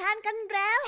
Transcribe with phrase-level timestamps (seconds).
[0.00, 0.82] ทานกันแล้ว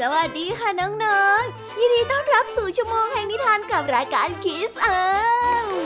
[0.00, 5.04] สวัสดีค่ะน้องๆ ยินดีต้อนรับสู่ชั่วโมงแห่งนิทานกับรายการคิสเอ้า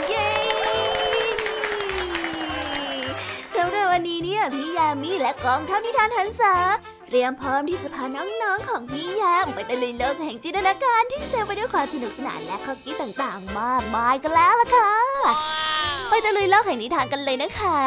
[0.08, 0.30] เย้
[3.56, 6.54] สำหรับวันนี้เนี่ยพี่ยามีและกองทัพนิทานหันษา
[7.06, 15.03] เตรียมพร้อมที่จะพาน้องๆของพี่ยามไปตะลุยโลกแห่งจินตนาการที่เต็มไปด้วยความสนุกสนานและข้อคิดต่างๆ มากมายกันแล้วล่ะค่ะ
[16.08, 17.78] ไปตะลุยโลกแห่งนิทานกันเลยนะคะ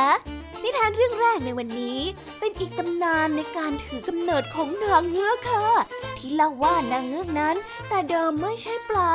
[0.64, 2.00] นิทานเรื่องแรกในวันนี้
[2.40, 5.68] เป็นอีกตำนานในการถือกำเนิดของนางเงือกค่ะ
[6.18, 7.56] ที่เล่าว่านางเงือกนั้น
[7.90, 9.12] แต่เดิมไม่ใช่ปลา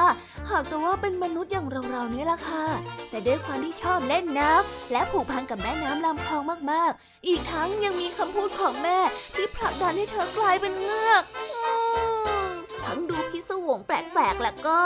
[0.50, 2.66] หากแต่ว่าเป็นมนุษย์อย่างเราๆนี่แหละค่ะ
[3.10, 6.42] แต่ด้วยความที่ชอบเล่นน้ำและผูกพันกับแม่น้ำลำคลอง
[6.72, 8.98] มากๆ อีกทั้งยังมีคำพูดของแม่
[9.34, 11.22] ที่ผลักดันให้เธอกลายเป็นเงือก
[11.54, 12.41] อ
[12.84, 14.80] ทั้งดูพิศวงแปลกๆ แล้วก็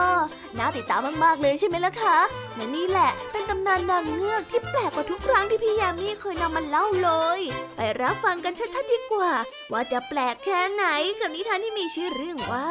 [0.59, 2.19] น่าติดตามมากๆเลยใช่ไหมล่ะคะ
[2.55, 7.41] และนี่แหละเป็นตำนานนางเงือกที่แปลกกว่าทุกครั้งที่พี่ยามีเคยนำมาเล่าเลย
[7.77, 9.33] ไปรับฟังกันชัดๆดีกว่า
[9.73, 10.85] ว่าจะแปลกแค่ไหน
[11.21, 12.69] กับนิทานที่มีชื่อเรื่องว่า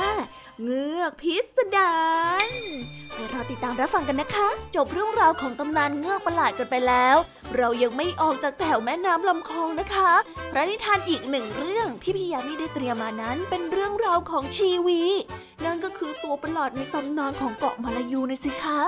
[0.63, 1.95] เงือกพิสดา
[2.47, 2.49] ร
[3.15, 7.17] ไปรอติดตามรับฟังกันนะคะ จบเรื่องราวของตำนานเงือกประหลาดกันไปแล้ว
[7.57, 10.11] เรายังไม่ออกจากแถวแม่น้ำลำคลองนะคะ
[10.51, 15.01] พระนิทานอีกหนึ่งเรื่องที่พี่ยามีได้เตรียมมานั้นเป็นเรื่องราวของชีวี
[15.65, 18.79] นั่นก็คือตัวประหลาดในตำนานของเกาะมาลายูนะสิคะ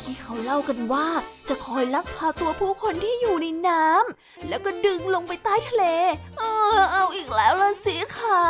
[0.00, 1.06] ที่เขาเล่ากันว่า
[1.48, 5.84] จะคอยลักพาตัวผู้คนที่อยู่ในน้ำแล้วก็ดึงลงไปใต้ทะเล
[6.38, 6.42] เอ
[6.76, 8.42] อเอาอีกแล้วละสิคะ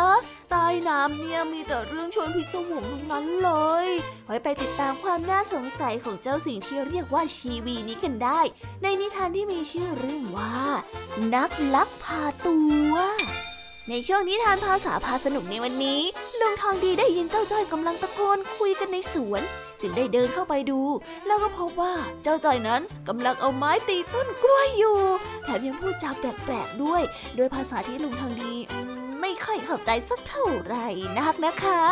[0.50, 3.50] ใต้น้ำเนี่ยมีแต่เรื่องชวนพิศวงทั้งนั้นเล
[3.86, 3.88] ย
[4.26, 8.40] ไว้ไปติดตามความน่าสงสัยของเจ้าสิ่งที่เรียกว่าชีวีนี้กันได้
[8.82, 10.56] ในนิทานที่มีชื่อเรื่องว่า
[11.34, 12.58] นักลักพาตั
[12.90, 12.94] ว
[13.90, 16.00] ในช่วงนิทานภาษาพาสนุกในวันนี้
[16.40, 19.42] ลุงทองดีได้ยินเจ้าจ้อยกำลังตะโกนคุยกันในสวน
[19.80, 20.80] จึงได้เดินเข้าไปดู
[21.26, 24.98] แล้วก็พบว่าเจ้าจ้อยนั้นกำลังเอาไม้ตีต้นกล้วยอยู่
[25.44, 27.02] แถมยังพูดจาแปลกๆด้วย
[27.36, 28.85] โดยภาษาที่ลุงทองดีอื
[29.28, 30.86] ไม่ค่อยเข้าใจสักเท่าไหร่
[31.18, 31.82] นักนะคะ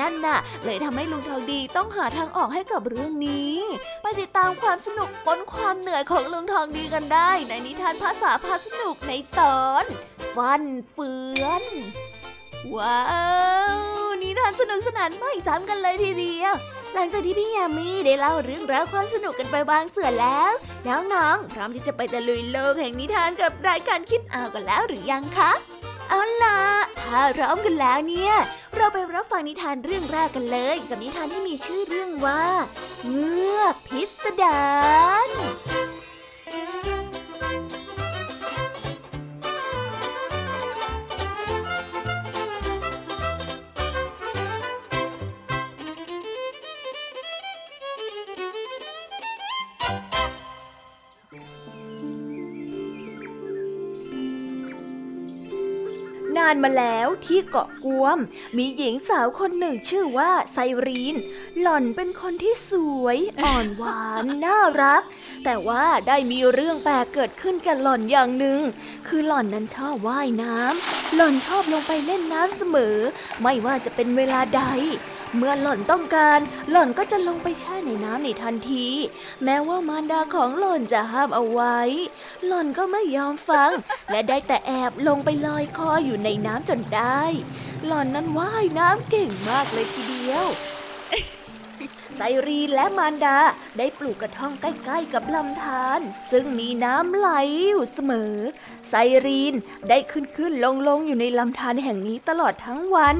[0.00, 3.56] นั่นน่ะ เลยทำให้ลุงทองดีต้องหาทางออกให้กับเรื่องนี้
[4.02, 9.84] ไปติดตามความสนุกปนความเหนื่อยของลุงทองดีกันได้ ในนิทานภาษาพาสนุกในตอน
[10.34, 11.12] ฟันเฟื
[11.42, 11.64] อน
[12.74, 13.02] ว้า
[14.04, 16.54] วนิทานสนุกสนานไม่ซ้ำกันเลยทีเดียว
[16.94, 20.52] หลังจากที่พี่ยามีได้เล่าเรื่องราวความสนุกกันไปบางส่วนแล้ว
[20.88, 25.52] น้องๆ พร้อมที่จะไปตะลุยโลกแห่งนิทานกับรายการคิดเอากันแล้วหรือยังคะ
[26.08, 26.60] เอาล่ะ
[27.08, 28.34] ถ้าพร้อมกันแล้วเนี่ย
[28.76, 32.44] เราไปรับฟังนิทานเรื่องแรกกันเลย กับนิทานที่มีชื่อเรื่องว่า
[33.08, 34.62] เงือกพิสดา
[35.26, 58.18] รานมาแล้วที่เกาะกวม
[58.56, 61.16] มีหญิงสาวคนหนึ่งชื่อว่าไซรีน
[61.60, 62.72] หล่อนเป็นคนที่ส
[63.02, 65.02] วยอ่อนหวานน่ารัก
[65.44, 68.60] แต่ว่าได้มีเรื่องแปลกเกิดขึ้นกับหล่อนอย่างหนึ่ง
[69.08, 72.96] คือหล่อนนั้นชอบว่ายน้ำหล่อนชอบลงไปเล่นน้ำเสมอ
[73.40, 74.62] ไม่ว่าจะเป็นเวลาใด
[75.36, 76.40] เมื่อหล่อนต้องการ
[76.70, 78.86] หล่อนก็จะลงไปแช่ในน้ำในทันที
[79.44, 81.78] แม้ว่ามารดาของหล่อนจะห้ามเอาไว้
[82.46, 83.70] หล่อนก็ไม่ยอมฟัง
[84.10, 87.22] และได้แต่แอบลงไปลอยคออยู่ในน้ำจนได้
[87.86, 90.46] หล่อนนั้นว่ายน้ำเก่งมากเลยทีเดียว
[92.16, 93.38] ไซรีนและมารดา
[93.78, 97.30] ได้ปลูกกระท่อมใกล้ ๆ กับลำธารซึ่งมีน้ำไหล
[97.68, 98.34] อยู่เสมอ
[98.88, 98.94] ไซ
[99.26, 99.54] รีน
[99.88, 103.16] ได้ขึ้นขึ้นลงลงอยู่ในลำธารแห่งนี้ตลอดทั้งวัน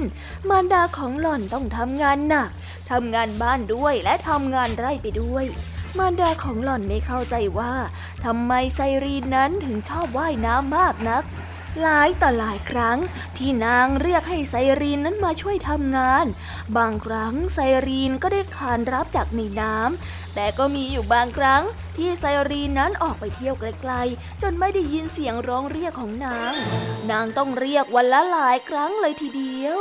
[0.49, 2.51] มารดาของหล่อนต้องทำงานหนัก
[2.91, 5.45] ทำงานบ้านด้วยและทำงานไร่ไปด้วย
[5.99, 7.73] มารดาของหล่อนไม่เข้าใจว่า
[8.25, 11.25] ทำไมไซรีนนั้นถึงชอบว่ายน้ำมากนัก
[11.83, 12.99] หลายต่อหลายครั้ง
[13.37, 16.27] ที่นางเรียกให้ไซรีนนั้นมาช่วยทำงาน
[16.77, 21.63] บางครั้งไซรีนก็ได้ขานรับจากในน้ำแต่ก็มีอยู่บางครั้ง
[21.97, 26.53] ที่ไซรีนนั้นออกไปเที่ยวไกลๆ จนไม่ได้ยินเสียงร้องเรียกของนาง
[27.11, 29.79] นางต้องเรียกวันละหลายครั้งเลยทีเดียว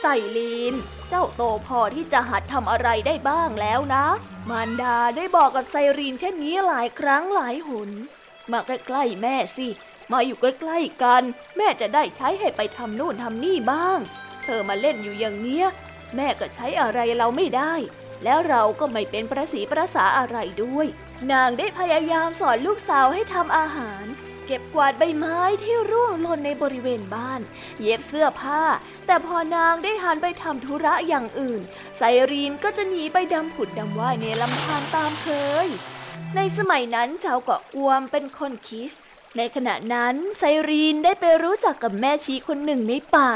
[0.00, 0.74] ไซรีน
[1.08, 4.06] เจ้าโตพอที่จะหัดทำอะไรได้บ้างแล้วนะ
[4.50, 7.90] มารดาได้บอกกับไซรีนเช่นนี้หลายครั้งหลายหน
[8.52, 9.68] มาใกล้ๆแม่สิ
[10.12, 11.22] มาอยู่ใกล้ๆกัน
[11.56, 13.98] แม่จะได้ใช้ให้ไปทำนู่นทำนี่บ้าง
[14.42, 15.66] เธอมาเล่นอยู่อย่างเนี้ย
[16.16, 17.74] แม่ก็ใช้อะไรเราไม่ได้
[18.24, 20.86] แล้วเราก็ไม่เป็นประสีประสาอะไรด้วย
[21.32, 24.04] นางได้พยายามสอนลูกสาวให้ทำอาหาร
[24.46, 27.40] เก็บกวาดใบไม้ที่ร่วงหล่นในบริเวณบ้าน
[27.80, 28.62] เย็บเสื้อผ้า
[29.06, 31.60] แต่พอนางได้หันไปทำธุระอย่างอื่น
[31.98, 35.28] ไซรีนก็จะหนีไปดำผุดดำว่ายในลำธารตามเค
[35.66, 35.68] ย
[36.36, 38.92] ในสมัยนั้นชาวเกาะอวมเป็นคนคิส
[39.36, 43.30] ในขณะนั้นไซรีนได้ไปรู้จักกับแม่ชีคนหนึ่งในป่า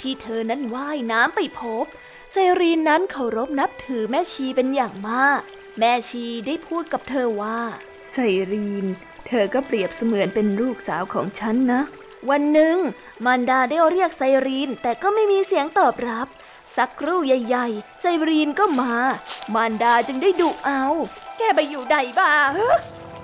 [0.00, 1.84] ที่เธอนั้นว่ายน้ำไปพบ
[2.32, 5.40] ไซรีนนั้นเคารพนับถือแม่ชีเป็นอย่างมาก
[5.78, 7.60] แม่ชีได้พูดกับเธอว่า
[8.10, 8.16] ไซ
[8.52, 8.86] รีน
[9.26, 11.82] เธอก็เปรียบเสมือนเป็นลูกสาวของฉันนะ
[12.30, 12.76] วันหนึ่ง
[13.24, 16.28] มารดาได้เรียกไซรีนแต่ก็ไม่มีเสียงตอบรับ
[16.76, 18.94] สักครู่ใหญ่ๆ ไซรีนก็มา
[19.54, 20.84] มารดาจึงได้ดุเอา
[21.38, 22.72] แกไปอยู่ใดบ้าเฮ้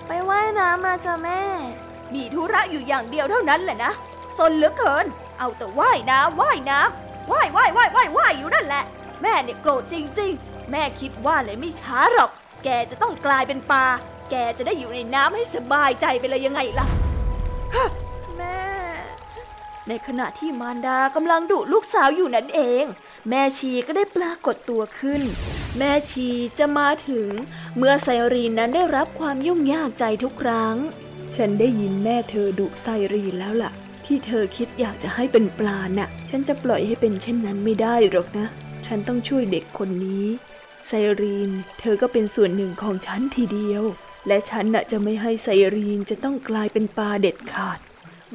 [0.07, 1.43] ไปว่ายน้ำมาจ้ะแม่
[2.15, 3.93] มีธุระอยู่อย่างเดียวเท่านั้นแหละนะ
[4.39, 5.07] สนเหลือเกิน
[5.39, 8.85] เอาแต่ว่ายน้ำว่ายน้ำว่ายว่ายว่ายว่ายว่ายอยู่นั่นแหละ
[9.23, 12.31] แม่เนี่ยโกรธจริง ๆ แม่คิดว่าเลยไม่ช้าหรอก
[12.65, 13.85] แกจะต้องกลายเป็นปลา
[14.31, 16.87] แกจะได้อยู่ในน้ำให้สบายใจไปเลยยังไงล่ะ
[17.75, 17.89] ฮะ
[18.37, 18.59] แม่
[19.89, 22.85] ในขณะที่มารดากำลังดุลูกสาวอยู่นั่นเอง
[23.29, 25.23] แม่ชีก็ได้ปรากฏตัวขึ้น
[25.79, 26.29] แม่ชี
[26.59, 27.29] จะมาถึง
[27.77, 30.77] เมื่อไซรีนนั้นได้รับความยุ่งยากใจทุกครั้ง
[31.39, 33.73] ฉันได้ยินแม่เธอดุไซรีนแล้วล่ะ
[34.07, 38.47] ที่เธอคิดอยากจะให้เป็นปลาน่ะ ฉันจะปล่อยให้เป็นเช่นนั้นไม่ได้หรอกนะ
[38.87, 40.27] ฉันต้องช่วยเด็กคนนี้
[40.89, 41.51] ไซรีน
[41.81, 43.83] เธอก็เป็นส่วนหนึ่งของฉันทีเดียว
[44.29, 47.79] และฉันน่ะจะไม่ให้ไซรีนจะต้องกลายเป็นปลาเด็ดขาด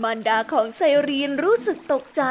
[0.03, 2.23] มารดาของไซรีนรู้สึกตกใจ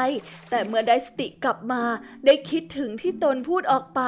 [0.49, 1.83] แต่เมื่อได้สติกลับมา
[2.25, 4.01] ได้คิดถึงที่ตนพูดออกไป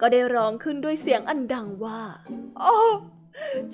[0.00, 2.02] ก็ได้ร้องขึ้นด้วยเสียงอันดังว่า
[2.58, 2.76] โอ้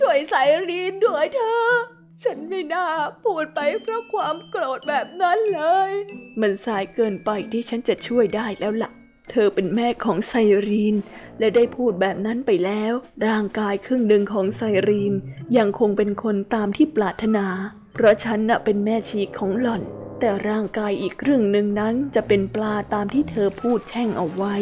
[0.01, 0.35] ช่วยไซ
[0.69, 2.87] รีนด้วยเธอ ฉันไม่น่า
[3.23, 5.93] พูดไปเพราะความโกรธแบบนั้นเลย
[6.41, 8.91] มันสายเกินไปที่ฉันจะช่วยได้แล้วล่ะ
[9.31, 10.35] เธอเป็นแม่ของไซ
[10.69, 10.97] รีน
[11.39, 12.93] และได้พูดแบบนั้นไปแล้ว
[13.27, 15.15] ร่างกายครึ่งหนึ่งของไซรีน
[15.57, 17.47] ยังคงเป็นคนตามที่ปรารถนา
[17.95, 19.83] เพราะฉันน่ะเป็นแม่ชีของหล่อน
[20.21, 24.57] แต่ร่างกายอีกครึ่งหนึ่งนั้นจะเป็นปลาตามที่เธอพูดแช่งเอาไว้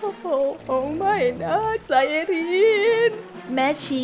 [0.00, 0.24] โอ้โห
[0.96, 1.56] ไม่นะ
[1.86, 1.92] ไซ
[2.30, 2.48] รี
[3.10, 3.12] น
[3.52, 4.02] แม่ชี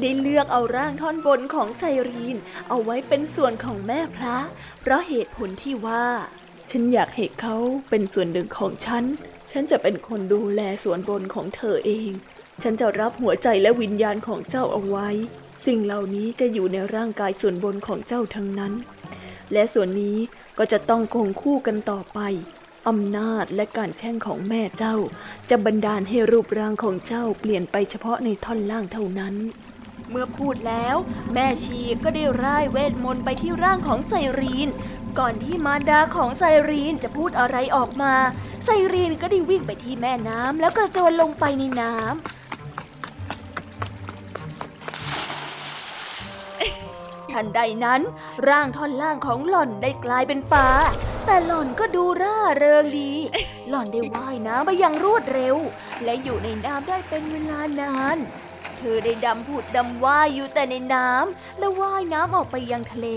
[0.00, 2.36] ได้เลือกเอาร่างท่อนบนของไซรีน
[2.68, 4.36] เอาไว้เป็นส่วนของแม่พระ
[4.80, 6.06] เพราะเหตุผลที่ว่า
[6.70, 7.56] ฉันอยากให้เขา
[7.90, 9.04] เป็นส่วนหนึ่งของฉัน
[9.50, 12.10] ฉันจะเป็นคนดูแลส่วนบนของเธอเอง
[12.62, 15.08] ฉันจะรับหัวใจและวิญญาณของเจ้าเอาไว้
[15.66, 18.72] สิ่งเหล่านี้จะอยู่ในร่างกายส่วนบนของเจ้าทั้งนั้น
[19.52, 20.18] และส่วนนี้
[20.58, 22.20] ก็จะต้องคงคู่กันต่อไป
[22.88, 24.96] อำนาจและการแช่งของแม่เจ้า
[25.50, 29.34] จะบันดาลให้รูปร่างของเจ้าเปลี่ยนไปเฉพาะในท่อนล่างเท่านั้น
[30.10, 30.96] เมื่อพูดแล้ว
[31.34, 34.68] แม่ชีก็ได้ร่ายเวทมนต์ไปที่ร่างของไซรีน
[35.18, 38.14] ก่อนที่มารดาของไซรีนจะพูดอะไรออกมา
[38.64, 42.59] ไซรีนก็ได้วิ่งไปที่แม่น้ำแล้วกระโจนลงไปในน้ำ
[47.32, 48.00] ทันใดนั้น
[48.48, 50.70] ร่างท่อนล่างของหล่อนได้กลายเป็นปลา
[51.26, 53.12] แต่หล่อนก็ดูร่าเริงดี
[53.68, 55.56] หล่อนได้ว่ายน้ำไปอย่างรวดเร็ว
[56.04, 58.18] และอยู่ในน้ำได้เป็นเวลานาน
[58.80, 63.08] เธอได้ดำผุดดำว่ายอยู่แต่ในน้ำและว่ายน้ำออกไปยังทะเล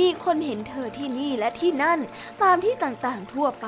[0.00, 1.98] มีคนเห็นเธอที่นี่และที่นั่น
[2.42, 3.66] ตามที่ต่างๆทั่วไป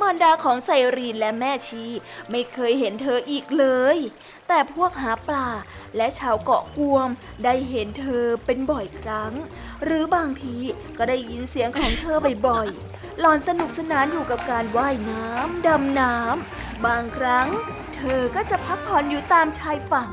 [0.00, 1.84] มารดาของไซรีนและแม่ชี
[2.30, 3.66] ไม่เคยเห็นเธออีกเล
[3.96, 3.98] ย
[4.48, 5.48] แต่พวกหาปลา
[5.96, 7.08] และชาวเกาะกวม
[7.44, 9.32] ได้เห็นเธอเป็นบ่อยครั้ง
[9.84, 10.56] หรือบางที
[10.98, 12.16] ก็ได้ยินเสียงของเธอ
[12.48, 17.48] บ่อยๆหลอนสนุกสนานอยู่กับการว่ายน้ำดำน้ำบางครั้ง
[18.04, 20.10] เธอก็จะพักผ่อนอยู่ตามชายฝั่ง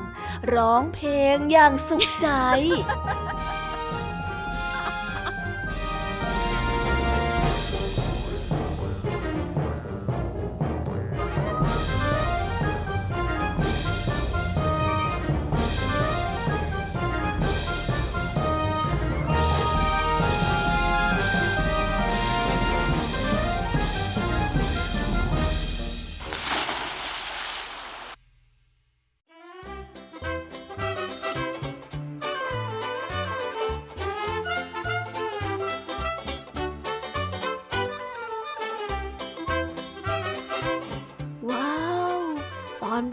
[0.56, 2.28] ร้องเพลงอย่างสุขใจ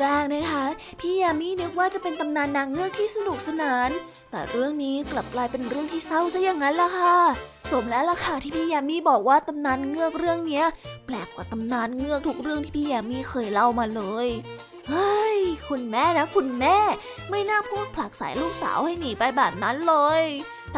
[0.00, 0.64] แรกนะคะ
[1.00, 3.90] พี่ยามีนึกว่าจะเป็นตำนานนางเงือกที่สนุกสนาน
[4.30, 7.16] แต่เรื่องนี้กลับกลายเป็นเรื่องที่เศร้าซะอย่างนั้นล่ะค่ะ
[7.70, 10.64] สมแล้วล่ะค่ะที่พี่ยามีบอกว่าตำนานเงือกเรื่องเนี้ย
[11.06, 14.28] แปลกกว่าตำนานเงือกทุกเรื่องที่พี่ยามีเคยเล่ามาเลย
[14.90, 15.38] เฮ้ย
[15.68, 16.76] คุณแม่นะคุณแม่
[17.30, 20.22] ไม่น่าพูดผลักสายลูกสาวให้หนีไปแบบนั้นเลย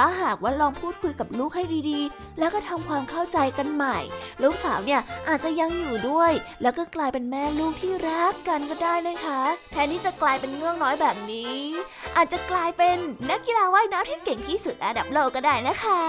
[0.01, 3.99] ถ้าหากว่าลองพูดคุยกับลูกให้ดีๆ แล้วก็ทำความเข้าใจกันใหม่
[4.43, 9.41] ลูกสาวเนี่ยอาจจะยังอยู่ด้วย แล้วก็กลายเป็นแม่ลูกที่รักกันก็ได้นะคะ
[9.73, 11.59] แทนที่จะกลายเป็นเงือกน้อยแบบนี้
[12.17, 12.97] อาจจะกลายเป็น
[13.31, 16.03] นักกีฬาว่ายน้ำที่เก่งที่สุดระดับโลกก็ได้นะคะ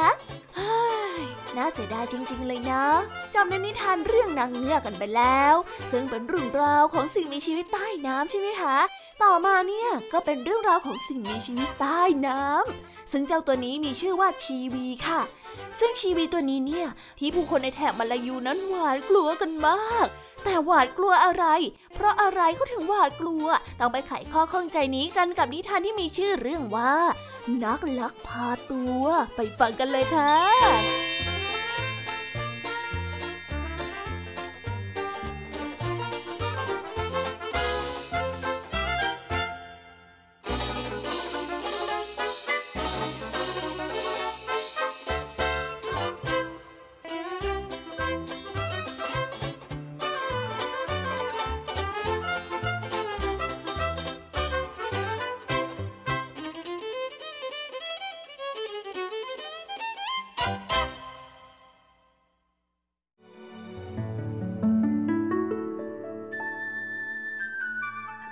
[0.57, 2.85] นน่าเสียดายจริง ๆ เลยนะ
[3.35, 5.53] จำในนิทานเรื่องนางเงือกกันไปแล้ว
[5.91, 8.77] ซึ่งเป็นเรื่องราวของสิ่งมีชีวิตใต้น้ำใช่ไหมคะ
[9.23, 15.21] ต่อมาเนี่ยก็เป็นเรื่องราวของสิ่งมีชีวิตใต้น้ำซึ่งเจ้าตัวนี้มีชื่อว่าชีวีค่ะ
[15.79, 20.07] ซึ่งชีวีตัวนี้เนี่ยพี่ผู้คนในแถบมาลายูนั้นหวาดกลัวกันมาก
[20.43, 21.45] แต่หวาดกลัวอะไร
[21.93, 23.45] เพราะอะไรเขาถึงหวาดกลัว
[23.79, 26.93] ต้องไปไขข้อข้องใจนี้กันกับนิทานที่มีชื่อเรื่องว่า
[27.63, 29.03] นักลักพาตัว
[29.35, 31.08] ไปฟังกันเลยค่ะ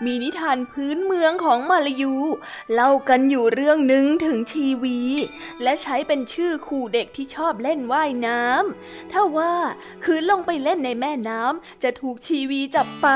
[0.08, 2.14] มีนิทานพื้นเมืองของมาลายู
[2.74, 5.00] เล่ากันอยู่เรื่องหนึ่งถึงชีวี
[5.64, 9.54] และใช้เป็นชื่อขู่เด็กที่ชอบเล่นว่ายน้ำถ้าว่า
[10.04, 13.08] คืนลงไปเล่นในแม่น้ำจะถูกชีวีจับไป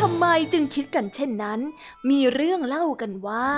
[0.00, 1.60] ทำไมจึงคิดกันเช่นนั้น
[2.10, 3.48] มีเรื่องเล่ากันว่า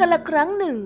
[0.00, 0.78] กันละครั้งหนึ่ง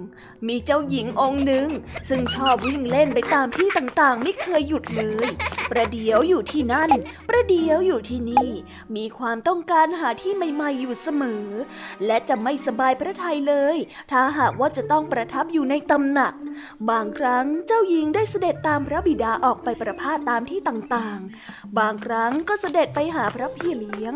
[0.49, 1.69] มีเจ้าหญิงองค์หนึ่ง
[2.09, 5.29] ซึ่งชอบวิ่งเล่นไปตามที่ต่างๆ ไม่เคยหยุดเลย
[5.71, 6.91] ประเดี๋ยวอยู่ที่นั่น
[7.29, 8.49] ประเดี๋ยวอยู่ที่นี่
[8.97, 11.45] มีความต้องการหาที่ใหม่ ๆ อยู่เสมอ
[12.07, 13.77] และจะไม่สบายพระทัยเลย
[14.11, 16.35] ถ้าหากว่าจะต้องประทับอยู่ในตำหนัก
[16.91, 24.15] บางครั้งเจ้าหญิงได้เสด็จตามพระบิดาออกไปประพาสตามที่ต่างๆ บางครั้งก็เสด็จไปหาพระพี่เลี้ยง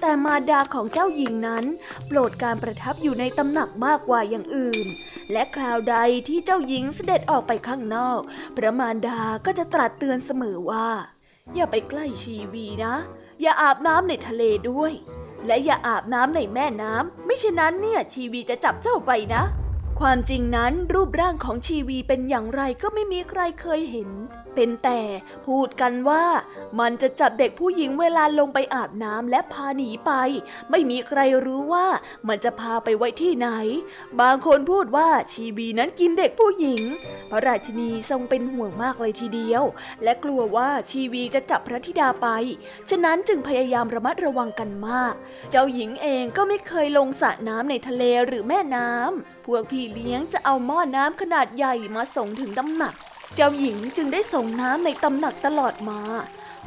[0.00, 1.64] แต่มาดาของเจ้าหญิงนั้น
[2.08, 4.86] โปรดการประทับอยู่ในตำหนักมากกว่าอย่างอื่น
[5.32, 5.96] และคราวใด
[6.28, 8.20] ที่เจ้าหญิงเสด็จออกไปข้างนอก
[8.56, 10.88] พระมารดาก็จะตรัสเตือนเสมอว่า
[11.54, 12.94] อย่าไปใกล้ชีวีนะ
[13.42, 14.92] อย่าอาบน้ำในทะเลด้วย
[15.46, 19.42] และอย่าอาบน้ำในแม่น้ำไม่เช่นนั้นเนี่ยชีวีจะจับเจ้าไปนะ
[20.00, 24.10] ความจริงนั้นรูปร่างของชีวีเป็นอย่างไรก็ไม่มีใครเคยเห็น
[24.54, 25.00] เป็นแต่
[25.46, 26.24] พูดกันว่า
[26.80, 30.12] มันจะจับเด็กผู้หญิงเวลาลงไปอาบน้ำและพาหนีไป
[30.70, 31.86] ไม่มีใครรู้ว่า
[32.28, 33.48] มันจะพาไปไว้ที่ไหน
[34.20, 36.82] บางคนพูดว่าชีวีนั้นกินเด็กผู้หญิง
[37.30, 39.62] พระราชินีทรงเป็นห่วงมากเลยทีเดียว
[40.02, 42.28] และกลัวว่าชีวีจะจับพระธิดาไป
[42.90, 45.14] ฉะนั้นจึงพยายามระมัดระวังกันมาก
[45.50, 52.94] เจ้าหญิงเองก็ไม่เคยลงสระน้ำในทะเลหรือแม่น้ำพวกพี่เลี้ยงจะเอาหม้อน้ำขนาดใหญ่มาส่งถึงตำหนัก
[53.36, 56.00] เจ้าหญิงจึงได้ส่งน้ำในตำหนักตลอดมา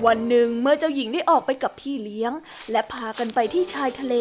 [0.05, 2.33] วันหนึ่งเมื่อเจ้าหญิงได้ออกไปกับพี่เลี้ยง
[2.71, 4.15] และพากันไปที่ชายทะเล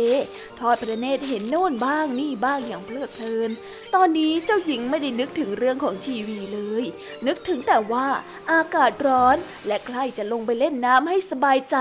[0.59, 3.51] ทอดพระเนตรเห็นโน่นบ้างนี่บ้างอย่างเพลิดเพลิน
[3.95, 6.85] ตอนนี้เจ้าหญิงไม่ได้นึกถึงเรื่องของทีวีเลย
[7.27, 8.07] นึกถึงแต่ว่า
[8.53, 11.77] อากาศร้อนและใครจะลงไปเล่นน้ำให้สบายใจ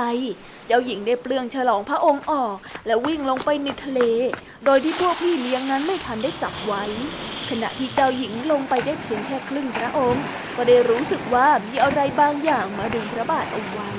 [0.68, 4.01] เจ้าหญิงได้เปลืองฉลองพระองค์ออก และวิ่งลงไปในทะเล
[4.65, 6.84] โดยที่พวกพี่เลี้ยงนั้นไม่ทันได้จับไว้
[7.50, 10.24] ขณะที่เจ้าหญิงลงไปได้เพียงแค่ครึ่งพระองค์
[10.56, 13.91] ก็ได้รู้สึกว่ามีอะไรบางอย่างมาดึงพระบาทเอาไว้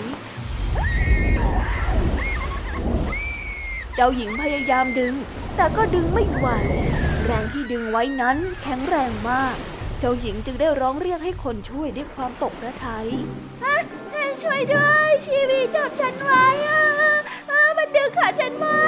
[3.95, 5.15] เจ้าหญิงพยายามดึง
[5.57, 6.49] แต่ก็ดึงไม่ไหว
[7.27, 9.57] แรงที่ดึงไว้นั้นแข็งแรงมาก
[9.99, 13.09] เจ้าหญิงจึงได้ร้องเรียกให้คนช่วยด้วยความตกพระทัย
[13.63, 13.77] ฮะ
[14.43, 16.83] ช่วยด้วย ชีวีจับฉันไว้อะ
[17.79, 18.83] มันดึงขาฉันไว้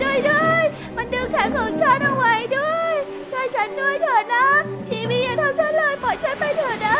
[0.00, 0.62] ช่วยด้วย
[0.96, 2.94] มันดึงแขนของฉันเอาไว้ด้วย
[3.32, 4.46] ช่วยฉันด้วยเถอะนะ
[4.88, 6.96] ชีวีอย่าทำฉันเลยปล่อยฉันไปเถอะนะ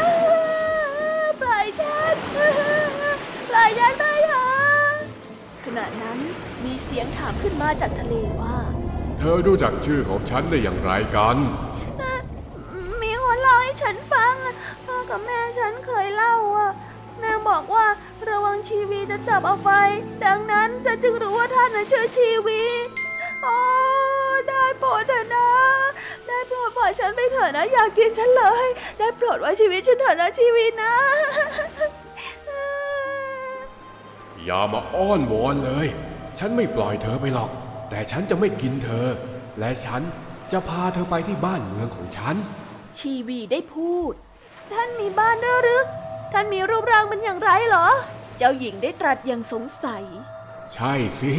[1.43, 2.15] ปล่อยฉัน
[3.49, 4.93] ปล่อยฉันไปเถอะ
[5.65, 6.19] ขณะนั้น
[6.65, 8.57] มีเสียงถามขึ้นมาจากทะเลว่า
[9.23, 11.37] เธอรู้จักชื่อของฉันได้อย่างไรกัน
[13.03, 14.55] มีคนเล่าให้ฉันฟังอะ
[14.87, 16.71] พ่อกับแม่ฉันเคยเล่าอะ
[17.21, 17.87] แม่บอกว่า
[18.29, 19.71] ระวังชีวีจะจับเอาไป
[20.25, 22.63] ดังนั้นฉันจึงรู้ว่าท่านน่ะชื่อชีวี
[23.43, 23.57] โอ้
[24.49, 25.49] ได้โปรดเถอะนะ
[26.27, 28.67] ได้โปรดปล่อยฉันไปเถอะนะอย่ากินฉันเลย
[28.99, 30.95] ได้โปรดไว้ชีวิตฉันเถอะนะชีวีนะ
[34.45, 35.87] อย่ามาอ้อนวอนเลย
[36.39, 37.51] ฉันไม่ปล่อยเธอไปหรอก
[37.91, 39.07] แต่ฉันจะไม่กินเธอ
[39.59, 40.03] และฉัน
[40.53, 42.37] จะพาเธอไปที่บ้านเมืองของฉัน
[42.99, 44.13] ชีวีได้พูด
[44.73, 45.83] ท่านมีบ้านด้วยหรือ
[46.33, 47.89] ท่านมีรูปร่างเป็นอย่างไรเหรอ
[48.39, 50.05] เจ้าหญิงได้ตรัสอย่างสงสัย
[50.75, 51.33] ใช่สิ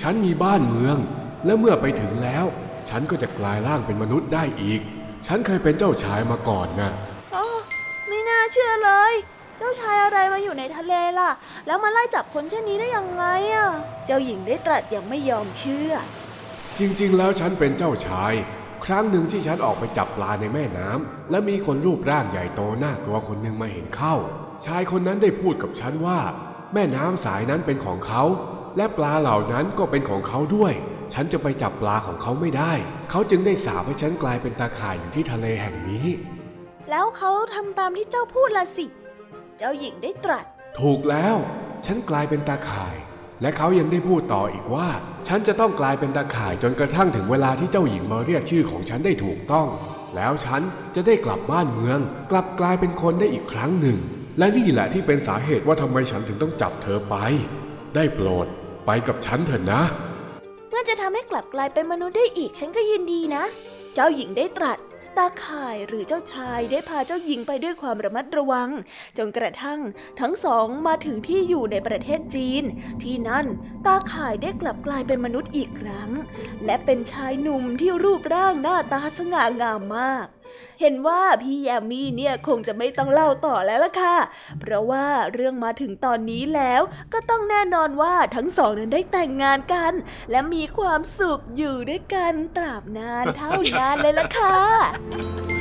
[0.00, 0.96] ฉันมีบ้านเมือง
[1.44, 2.44] และเมื่อไปถึงแล้ว
[2.88, 4.80] ฉันก็จะกลายร่างเป็นมนุษย์ได้อีก
[5.26, 6.90] ฉันเคยเป็นเจ้าชายมาก่อนนะ
[7.32, 7.46] โอ้
[8.08, 9.14] ไม่น่าเชื่อเลย
[9.58, 11.30] เจ้าชายอะไรมาอยู่ในทะเลล่ะ
[11.66, 13.68] แล้วมาไล่จับคนเช่นนี้ได้ยังไงอะ
[14.06, 15.92] เจ้าหญิงได้ตรัสอย่างไม่ยอมเชื่อ
[16.78, 18.32] จริงๆ แล้วฉันเป็นเจ้าชาย
[18.84, 24.14] ครั้งหนึ่งที่ฉันออกไปจับปลาในแม่น้ำและมีคนรูปร่างใหญ่โตน่ากลัวคนหนึ่งมาเห็นเข้า
[24.66, 26.20] ชายคนนั้นได้พูดกับฉันว่า
[26.74, 28.22] แม่น้ำสายนั้นเป็นของเขา
[28.76, 30.72] และปลาเหล่านั้นก็เป็นของเขาด้วย
[31.14, 32.72] ฉันจะไปจับปลาของเขาไม่ได้
[33.10, 36.06] เขาจึงได้สาปให้ฉันกลายเป็นตาข่ายอยู่ที่ทะเลแห่งนี้
[36.90, 38.86] แล้วเขาทำตามที่เจ้าพูดละสิ
[39.58, 40.44] เจ้าหญิงได้ตรัส
[40.80, 41.36] ถูกแล้ว
[41.86, 42.96] ฉันกลายเป็นตาข่าย
[43.42, 44.88] และเขายังได้พูดต่ออีกว่า
[45.28, 49.68] ฉันจะต้องกลายเป็นตาข่ายจนกระทั่งถึงเวลาที่เจ้าหญิงมาเรียกชื่อของฉันได้ถูกต้อง
[50.16, 50.62] แล้วฉัน
[50.94, 51.98] จะได้กลับบ้านเมือง
[52.30, 53.98] กลับกลายเป็นคนได้อีกครั้งหนึ่ง
[54.38, 57.14] และนี่แหละที่เป็นสาเหตุว่าทำไมฉันถึงต้องจับเธอไป
[57.94, 58.46] ได้โปรด
[58.86, 59.82] ไปกับฉันเถอะนะ
[60.70, 63.44] เมื่อจะทำให้กลับกลายเป็นมนุษย์ได้อีกฉันก็ยินดีนะ
[63.94, 64.78] เจ้าหญิงได้ตรัส
[65.18, 68.68] ตาข่ายหรือเจ้าชายได้พาเจ้าหญิงไปด้วยความระมัดระวัง
[69.18, 69.80] จนกระทั่ง
[70.20, 72.64] ทั้งสองมาถึงที่อยู่ในประเทศจีน
[73.02, 73.46] ที่นั่น
[73.86, 76.10] ตาข่ายได้กลับกลายเป็นมนุษย์อีกครั้ง
[76.64, 80.26] และเป็นชายหนุ่มที่รูปร่างหน้าตาสง่างามมาก
[80.80, 84.16] เห็นว่าพี่แยมมี่เนี่ยคงจะไม่ต้องเล่าต่อแล้วล่ะค่ะ
[84.60, 89.92] เพราะว่าเรื่องมาถึงตอนนี้แล้วก็ต้องแน่นอนว่าทั้งสองนั้นได้แต่งงานกัน
[90.30, 95.55] และมีความสุขอยู่ด้วยกันตราบนานเท่านานเลยล่ะค่ะ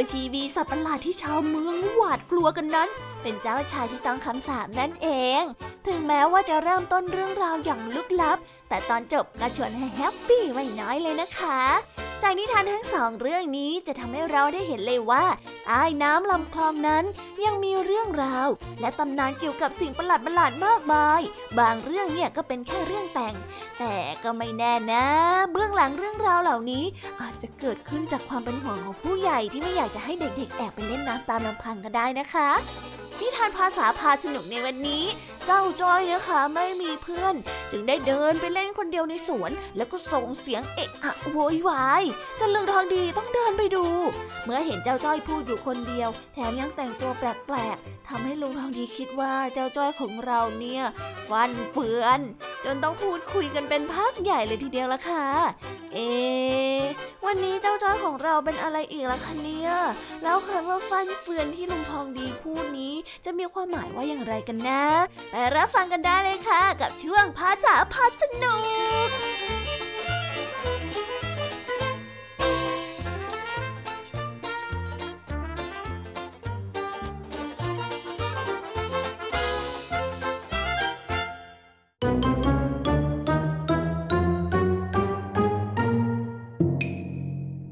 [0.00, 2.88] เจ้าชีบีสัตว์ประหลาดที่ชาวเมืองหวาดกลัวกันนั้น
[3.22, 5.08] เป็นเจ้าชายที่ต้องคำสาปนั่นเอ
[5.40, 5.42] ง
[5.86, 8.38] ถึงแม้ว่าจะเริ่มต้นเรื่องราวอย่างลึกลับ
[8.68, 11.60] แต่ตอนจบก็ชวนให้แฮปปี้ไม่น้อยเลยนะคะ
[12.22, 15.24] จากนิทานทั้งสองเรื่องนี้จะทำให้เราได้เห็นเลยว่า
[15.66, 17.04] ใต้น้ำลำคลองนั้น
[17.44, 18.48] ยังมีเรื่องราว
[18.80, 21.20] และตำนานเกี่ยวกับสิ่งประหลาดประหลาดมากมาย
[21.58, 23.34] บางเรื่องเนี่ยก็เป็นแค่เรื่องแต่ง
[23.78, 25.04] แต่ก็ไม่แน่นะ
[25.52, 26.84] เบื้องหลังเรื่องราวเหล่านี้
[27.20, 32.48] อาจจะเกิดขึ้นจากความเป็นห่วงของผู้ใหญ่ที่ไม่อยากจะให้เด็กๆ แอบไปเล่นน้ำตามลำพังก็ได้นะคะ
[33.20, 35.04] นิทานภาษาพาสนุกในวันนี้
[35.46, 37.34] เจ้าจ้อยนะคะไม่มีเพื่อน
[37.70, 42.02] จึงได้เดินไปเล่นคนเดียวในสวน แล้วก็ส่งเสียงเอะอะโวยวาย
[42.38, 43.86] จนลุงทองดีต้องเดินไปดู
[44.44, 50.82] เมื่อเห็นเจ้าจ้อยพูดอยู่คนเดียว แถมยังแต่งตัวแปลกๆทำให้ลุงทองดีคิดว่าเจ้าจ้อยของเราเนี่ย
[51.28, 52.20] ฟันเฟือน
[52.64, 55.26] จนต้องพูดคุยกันเป็นพักใหญ่เลยทีเดียวละค่ะ
[55.94, 55.98] เอ
[57.26, 59.70] วันนี้เจ้าจ้อยของเราเป็นอะไรอีกล่ะคะเนี่ย
[60.22, 64.84] แล้วคำว่าฟันเฟือนที่ลุงทองดีพูดนี้ จะมีความหมายว่าอย่างไรกันนะ
[65.32, 68.58] ไปรับฟังกันได้เลยค่ะ กับช่วงพาจ๋าพาสนุ
[69.06, 69.08] ก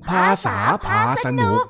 [0.08, 1.64] ภาษาพาสนุก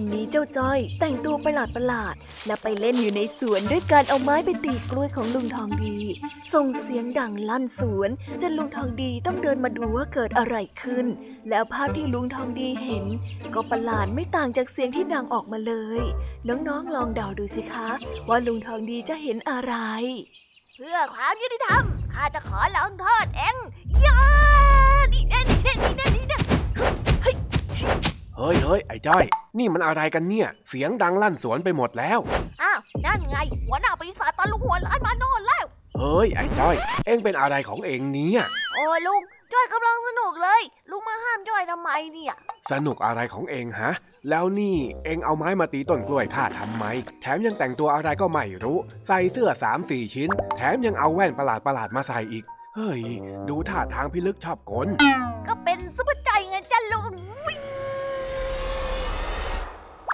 [0.00, 2.14] วันนี้เจ้าจ้อย แต่งตัวประหลาดประหลาด
[2.46, 5.96] และไปเล่นอยู่ในสวนด้วยการเอาไม้ไปตีกล้วยของลุงทองดี
[6.54, 8.10] ส่งเสียงดังลั่นสวน
[8.42, 11.06] จนลุงทองดีต้องเดินมาดูว่าเกิดอะไรขึ้น
[11.48, 13.04] แล้วภาพที่ลุงทองดีเห็น
[13.54, 16.02] ก็ประหลาดไม่ต่างจากเสียงที่ดังออกมาเลย
[16.48, 17.88] น้องๆลองเดาดูสิคะ
[18.28, 19.74] ว่าลุงทองดีจะเห็นอะไร
[20.76, 21.82] เพื่อความยุติธรรม
[22.12, 23.56] ข้าจะขอลองโทษเอง
[24.06, 24.20] ย่า
[25.12, 26.34] นี่แน่นี่แน่นี่แน่นี่น
[27.22, 27.36] เฮ้ย
[28.40, 29.24] เฮ้ยเฮ้ยไอ้จ้อย
[29.58, 32.18] นี่มันอะไรกันเนี่ย เสียงดังลั่นสวนไปหมดแล้ว
[32.62, 35.64] อ้าว นั่นไง หัวหน้าปีศาจตอนลุงหัวล้านมาโน่นแล้ว
[35.98, 38.42] เฮ้ย ไอ้จ้อย เอ็งเป็นอะไรของเอ็งเนี่ย
[38.74, 39.22] โอ้ลุง
[39.52, 42.34] จ้อยกำลังสนุกเลย ลุงมาห้ามจ้อยทำไมเนี่ย
[42.70, 43.92] สนุกอะไรของเอ็งฮะ
[44.28, 46.84] แล้วนี่เอ็งเอาไม้มาตีต้นกล้วยข้าทำไม
[47.20, 52.44] แถมยังแต่งตัวอะไรก็ไม่รู้ ใส่เสื้อสามสี่ชิ้น แถมยังเอาแว่นประหลาดประหลาดๆมาใส่อีก
[52.76, 53.02] เฮ้ย
[53.48, 54.88] ดูท่าทางพิลึกชอบกล
[55.46, 57.14] ก็เป็นซุปเปอร์ใจไงจ้ะลุง
[57.46, 57.60] วิ่ง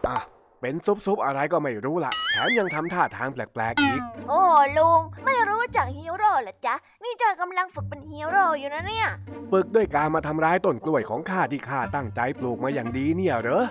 [0.08, 0.18] อะ
[0.66, 4.42] เป็นซุปๆอะไรก็ไม่รู้ละแถมยังทำท่าทางแปลกๆอีก โอ้
[4.78, 6.74] ลุง ไม่รู้จักฮีโร่เหรอจ๊ะ
[7.04, 9.08] นี่จ้อยกำลังฝึกเป็นฮีโร่อยู่นะเนี่ย
[9.50, 13.64] ฝึกด้วยการมาทำร้ายต้นกล้วยของข้าที่ข้าตั้งใจปลูกมาอย่างดีเนี่ยเหรอ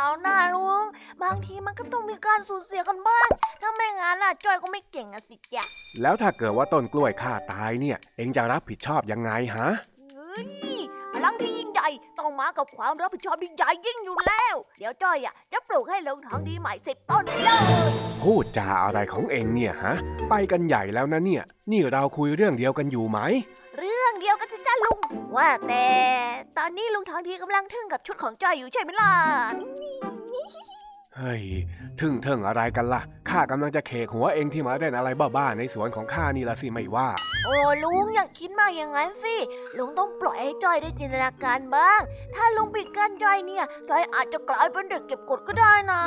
[0.00, 0.84] เอาหน้าลุง
[1.22, 3.28] บางทีมันก็ต้องมีการสูญเสียกันบ้าง
[3.62, 5.64] ถ้าไม่งั้นน่ะจ้อยก็ไม่เก่งอะสิจ๊ะ
[6.02, 9.68] แล้วถ้าเกิดว่าต้นกล้วยข้าตายเนี่ย เอ็งจะรับผิดชอบยังไงฮะ
[10.14, 10.46] เฮ้ย
[11.14, 17.90] พลังที่ยิ่งใหญ่ต้องมากับความรับผิดชอบที่ใหญ่ยิ่งอยู่แล้ว เดี๋ยวจ้อยอะจะปลูกให้ลงทองดีใหม่สิบต้นเลย
[18.22, 19.94] พูดจาอะไรของเอ็งเนี่ยฮะ
[20.30, 23.18] ไปกันใหญ่แล้วนะเนี่ย นี่เราคุยเรื่องเดียวกันอยู่ไหม
[23.78, 24.98] เรื่องเดียวกันสิจ้าลุง
[25.36, 25.86] ว่าแต่
[26.58, 29.12] ตอนนี้ลุงทองดีกำลังทึ่งกับชุดของจอยอยู่ใช่ไหมล่ะ
[31.20, 31.42] เฮ้ย
[32.00, 37.08] ทึ่งเทิงอะไรกันล่ะ ข้ากำลังจะเคกหัวเองที่มาเล่นอะไรบ้าๆในสวนของข้านี่ละสิไม่ว่า
[37.44, 39.36] โอ้ลุงอย่าคิดมากอย่างนั้นสิ
[39.78, 42.00] ลุงต้องปล่อยให้จอยได้จินตนาการบ้าง
[42.34, 46.00] ถ้าลุงปิดกั้นจอยเนี่ยจอยอาจจะกลายเป็นเด็กเก็บกดก็ได้นะ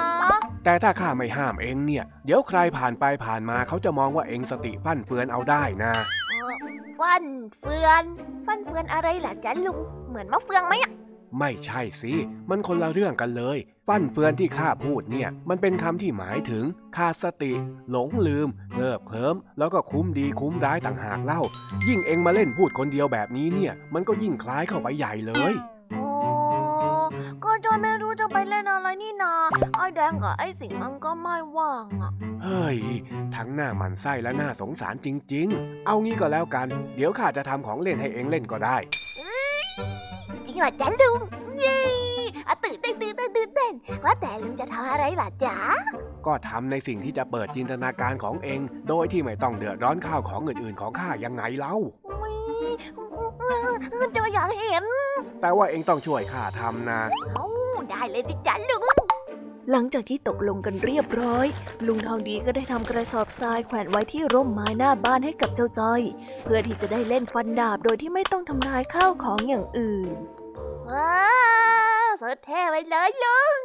[0.64, 5.92] แต่ถ้าข้าไม่ห้ามเองเนี่ย เดี๋ยวใครผ่านไปผ่านมาเขาจะมองว่าเองสติฟั่นเฟือนเอาได้นะ
[6.30, 6.54] เอ่อ
[7.00, 7.24] ฟัน
[7.60, 8.04] เฟือน
[8.46, 9.78] ฟันเฟือนอะไรล่ะจ๊ะลุง
[10.10, 10.92] เหมือนมะเฟืองไหมอะ
[11.40, 12.14] ไม่ใช่สิ
[12.50, 16.66] มันคนละเรื่องกันเลย ฟั่นเฟือนที่ข้าพูดเนี่ย มันเป็นคำที่หมายถึง
[16.98, 17.54] ขาดสติ
[17.92, 21.42] หลงลืมเคลิบเคลิ้มแล้วก็คุ้มดีคุ้มร้ายต่างหากเล่า
[21.88, 25.54] ยิ่งเองมาเล่นพูดคนเดียวแบบนี้เนี่ย มันก็ยิ่งคล้ายเข้าไปใหญ่เลย
[25.92, 26.10] โอ้
[27.44, 29.34] ก็จอยไม่รู้จะไปเล่นอะไรนี่นา
[29.76, 32.12] ไอ้แดงกับไอ้สิงห์มันก็ไม่ว่างอะ
[32.44, 32.78] เฮ้ย
[33.36, 41.20] ทั้งหน้าหมันไส้และหน้าสงสารจริง ๆ เอางี้ก็แล้วกัน เดี๋ยวข้าจะทำของเล่นให้เองเล่นก็ได้จริงเหรอจ๊ะลุง
[41.60, 41.80] เย้
[42.48, 43.74] อะตื่นเต้นตื่นเต้นตื่นเต้น
[44.06, 45.58] ว่าแต่ลุงจะทำอะไรล่ะจ๊ะ
[46.26, 51.76] ก็ทำในสิ่งที่จะเปิดจินตนาการของเอง โดยที่ไม่ต้องเดือดร้อนข้าวของอื่นๆของข้ายังไงเล่า
[52.12, 52.36] อุ๊ย
[54.16, 54.86] จอยอยากเห็น
[55.42, 57.00] แต่ว่าเองต้องช่วยข้าทำนะ
[57.34, 57.48] เอ้า
[57.90, 58.84] ได้เลยสิจ๊ะลุง
[59.72, 61.48] หลังจากที่ตกลงกันเรียบร้อย
[61.88, 66.02] ลุงทองดีก็ได้ทำกระสอบทรายแขวนไว้ที่ร่มไม้หน้าบ้านให้กับเจ้าจ้อย
[66.44, 70.12] เพื่อที่จะได้เล่นฟันดาบโดยที่ไม่ต้องทำลายข้าวของอย่างอื่น
[70.94, 71.22] ว้า
[72.08, 73.62] วสุดเท่ไปเลยลุง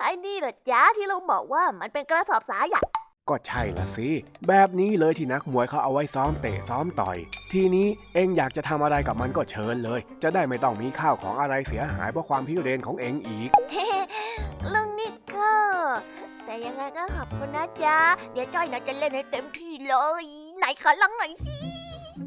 [0.00, 2.84] ไอ้นี่เหรอจ๊ะที่ลุงบอกว่ามันเป็นกระสอบทรายอะ
[3.28, 4.08] ก็ใช่ละสิ
[4.48, 7.18] แบบนี้เลยที่นักมวยเขาเอาไว้ซ้อมเตะซ้อมต่อย
[7.52, 13.48] ทีนี้เองอยากจะทำอะไรกับมันก็เชิญเลย จะได้ไม่ต้องมีข้าวของอะไรเสียหายเพราะความพิเรนของเองอีก
[14.74, 15.52] ลุงนี่ก็
[16.44, 17.98] แต่ยังไงก็ขอบคุณนะจ๊ะ
[18.32, 20.24] เดี๋ยวจ้อยน่าจะเล่นให้เต็มที่เลย
[20.58, 21.79] ไหนขอลองหน่อยสิ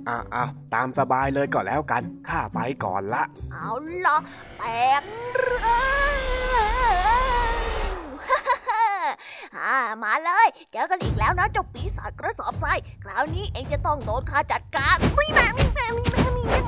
[0.07, 3.69] อะอะตามสบายเลยก็แล้วกัน ข้าไปก่อนละ เอา
[4.05, 4.17] ล่ะ
[4.57, 4.69] แปล
[5.01, 5.03] ง
[5.51, 6.15] ร่าง
[9.57, 16.63] อ่ามาเลย เจอกันอีกแล้วนะเจ้าปีศาจกระสอบทราย คราวนี้เองจะต้องโดนข้าจัดการนี่แน่นี่แน่นี่แน่นี่แน่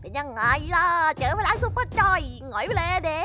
[0.00, 0.42] เป็นยังไง
[0.74, 0.86] ล่ะ
[1.18, 3.24] เจอพลังซุปเปอร์จอยหงอยไปเลยเด้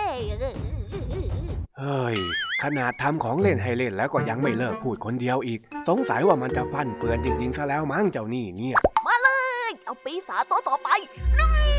[1.80, 2.18] เฮ้ย
[2.64, 9.30] ขนาดทำของเล่นให้เล่นแล้วก็ยังไม่เลิกพูดคนเดียวอีก สงสัยว่ามันจะฟันเฟือนจริงๆซะแล้วมั้งเจ้านี่เนี่ย มาเล
[9.70, 10.90] ย เอาปีศาจตัวต่อไป
[11.40, 11.79] นี่นี่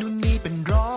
[0.00, 0.95] นู่นนี่เป็นร้อย